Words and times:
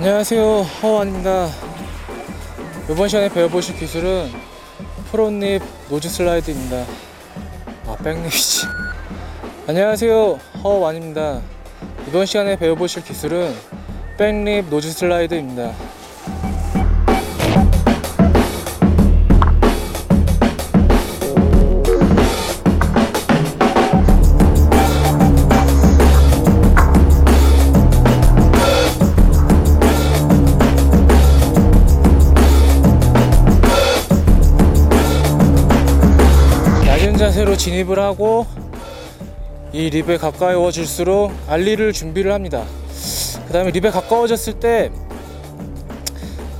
안녕하세요. 0.00 0.62
허완입니다. 0.82 1.50
이번 2.90 3.06
시간에 3.10 3.28
배워보실 3.28 3.76
기술은 3.76 4.32
front 5.10 5.42
lip 5.42 5.62
nose 5.90 6.08
slide입니다. 6.08 6.86
아 7.86 7.96
back 8.02 8.25
lip이지. 8.25 8.66
안녕하세요. 9.68 10.38
허완입니다. 10.64 11.42
이번 12.08 12.24
시간에 12.24 12.56
배워보실 12.56 13.04
기술은 13.04 13.54
back 14.16 14.47
lip 14.47 14.70
nose 14.70 14.90
slide입니다 14.90 15.74
자세로 37.20 37.54
진입을 37.54 37.98
하고 37.98 38.46
이 39.74 39.90
lip에 39.90 40.16
가까워질수록 40.16 41.30
ollie를 41.48 41.92
준비를 41.92 42.32
합니다. 42.32 42.64
그 43.46 43.52
다음에 43.52 43.70
lip에 43.72 43.90
가까워졌을 43.90 44.54
때 44.54 44.90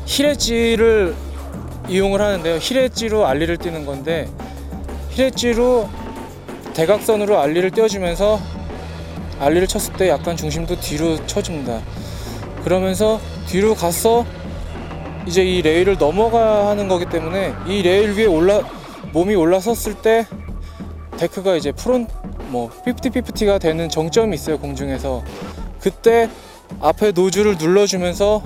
힐엣지를 0.05 1.15
이용을 1.89 2.21
하는데요. 2.21 2.59
힐엣지로 2.61 3.27
알리를 3.27 3.57
띄는 3.57 3.87
건데 3.87 4.29
heel 5.13 5.43
edge로 5.43 5.89
대각선으로 6.75 7.41
ollie를 7.41 7.71
띄워주면서 7.71 8.39
ollie를 9.41 9.67
쳤을 9.67 9.95
때 9.95 10.11
약간 10.11 10.37
중심도 10.37 10.79
뒤로 10.79 11.25
쳐줍니다. 11.27 11.81
그러면서 12.65 13.19
뒤로 13.47 13.75
가서 13.75 14.27
이제 15.27 15.43
이 15.43 15.63
레일을 15.63 15.97
넘어가 15.97 16.69
하는 16.69 16.87
거기 16.87 17.07
때문에 17.07 17.55
이 17.67 17.81
레일 17.81 18.13
위에 18.13 18.27
올라 18.27 18.61
몸이 19.15 19.35
올라섰을 19.35 19.95
때 19.95 20.27
데크가 21.21 21.57
이제 21.57 21.71
프론 21.71 22.07
뭐 22.49 22.71
50-50가 22.71 23.61
되는 23.61 23.89
정점이 23.91 24.35
있어요 24.35 24.59
공중에서. 24.59 25.23
그때 25.81 26.31
앞에 26.81 27.13
노즐을 27.13 27.59
눌러주면서 27.59 28.43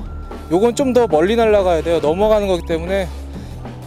요건 0.50 0.74
좀 0.74 0.92
더 0.92 1.06
멀리 1.06 1.36
날아가야 1.36 1.82
돼요. 1.82 2.00
넘어가는 2.00 2.48
거기 2.48 2.66
때문에 2.66 3.08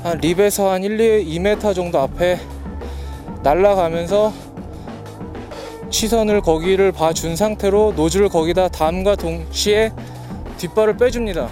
한 0.04 0.18
립에서 0.20 0.72
한 0.72 0.84
1, 0.84 1.00
2, 1.00 1.38
2m 1.40 1.76
정도 1.76 2.00
앞에 2.00 2.40
날아가면서 3.44 4.34
시선을 5.90 6.42
거기를 6.42 6.92
봐준 6.92 7.36
상태로 7.36 7.94
노즐을 7.96 8.30
거기다 8.30 8.70
담과 8.70 9.16
동시에 9.16 9.92
뒷발을 10.58 10.97
빼줍니다. 10.97 11.50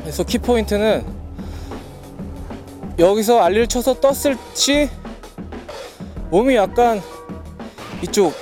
그래서 0.00 0.22
키포인트는 0.24 1.04
여기서 2.98 3.40
알리를 3.40 3.66
쳐서 3.66 3.94
떴을 3.94 4.36
시 4.54 4.88
몸이 6.30 6.54
약간 6.54 7.02
이쪽 8.02 8.34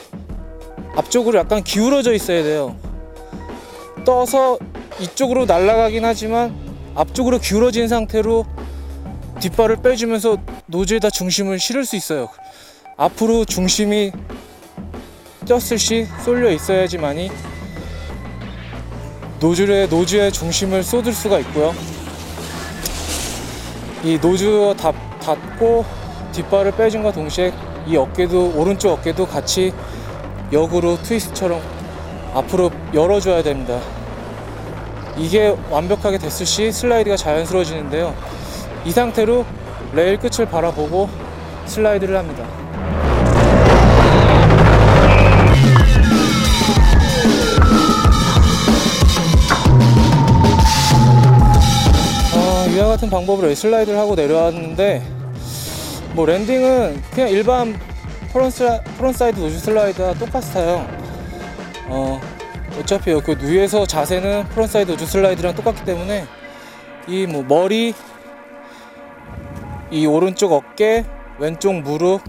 앞쪽으로 0.94 1.38
약간 1.38 1.62
기울어져 1.62 2.12
있어야 2.12 2.42
돼요. 2.42 2.76
떠서 4.04 4.58
이쪽으로 5.00 5.46
날아가긴 5.46 6.04
하지만 6.04 6.54
앞쪽으로 6.94 7.38
기울어진 7.38 7.88
상태로 7.88 8.44
뒷발을 9.40 9.76
빼주면서 9.76 10.38
노즈에다 10.66 11.10
중심을 11.10 11.58
실을 11.58 11.84
수 11.84 11.96
있어요. 11.96 12.28
앞으로 12.96 13.44
중심이 13.44 14.12
떴을 15.46 15.78
시 15.78 16.06
쏠려 16.24 16.50
있어야지만이 16.50 17.30
nose에 19.40 19.86
nose의 19.86 20.32
중심을 20.32 20.82
쏟을 20.82 21.12
수가 21.12 21.38
있고요. 21.40 21.72
이 24.02 24.18
nose가 24.20 24.74
닿, 24.74 24.94
닿고 25.20 25.84
뒷발을 26.32 26.72
빼준과 26.72 27.12
동시에 27.12 27.52
이 27.88 27.96
어깨도 27.96 28.52
오른쪽 28.54 28.92
어깨도 28.92 29.26
같이 29.26 29.72
역으로 30.52 30.98
트위스트처럼 31.02 31.58
앞으로 32.34 32.70
열어줘야 32.92 33.42
됩니다. 33.42 33.80
이게 35.16 35.56
완벽하게 35.70 36.18
됐을 36.18 36.44
시 36.44 36.70
슬라이드가 36.70 37.16
자연스러워지는데요. 37.16 38.14
이 38.84 38.90
상태로 38.90 39.44
레일 39.94 40.18
끝을 40.18 40.44
바라보고 40.44 41.08
슬라이드를 41.64 42.16
합니다. 42.16 42.44
어, 52.34 52.66
이와 52.70 52.88
같은 52.88 53.08
방법으로 53.08 53.54
슬라이드를 53.54 53.98
하고 53.98 54.14
내려왔는데 54.14 55.17
뭐 56.18 56.26
landing은 56.26 57.00
그냥 57.12 57.28
일반 57.28 57.78
프론스, 58.32 58.82
frontside 58.96 59.38
nose 59.38 59.56
slide와 59.60 60.14
똑같아요. 60.14 60.84
어, 61.86 62.20
어차피 62.76 63.14
그 63.20 63.36
위에서 63.40 63.86
자세는 63.86 64.46
frontside 64.48 64.90
nose 64.90 65.06
slide랑 65.06 65.54
똑같기 65.54 65.84
때문에 65.84 66.26
이 67.06 67.24
뭐 67.24 67.44
머리 67.44 67.94
이 69.92 70.06
오른쪽 70.06 70.54
어깨 70.54 71.04
왼쪽 71.38 71.74
무릎 71.82 72.20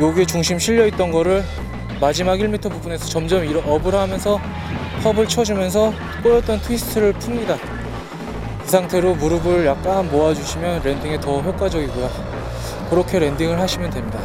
여기에 0.00 0.24
중심 0.24 0.58
실려 0.58 0.86
있던 0.86 1.12
거를 1.12 1.44
마지막 2.00 2.36
1m 2.36 2.70
부분에서 2.70 3.04
점점 3.04 3.46
up을 3.66 3.94
하면서 3.94 4.40
컵을 5.02 5.28
쳐주면서 5.28 5.92
꼬였던 6.22 6.62
트위스트를 6.62 7.12
풉니다. 7.12 7.58
이 7.58 7.83
상태로 8.74 9.14
무릎을 9.14 9.66
약간 9.66 10.10
모아주시면 10.10 10.82
랜딩에 10.82 11.20
더 11.20 11.40
효과적이고요. 11.40 12.10
그렇게 12.90 13.20
랜딩을 13.20 13.60
하시면 13.60 13.90
됩니다. 13.90 14.18